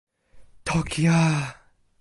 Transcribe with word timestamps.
toki 0.65 1.05
a! 1.21 1.21